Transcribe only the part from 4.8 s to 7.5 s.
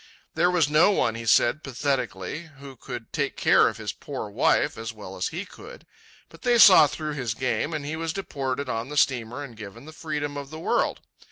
well as he could. But they saw through his